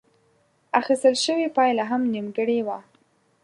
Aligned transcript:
اخيستل 0.79 1.15
شوې 1.25 1.47
پايله 1.55 1.83
هم 1.91 2.01
نيمګړې 2.13 2.59
وه. 2.67 2.79